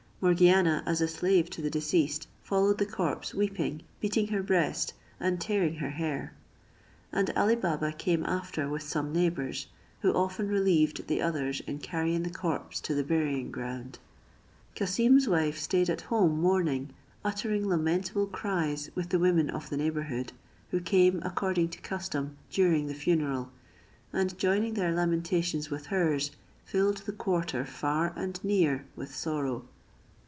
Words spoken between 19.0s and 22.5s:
the women of the neighbourhood, who came according to custom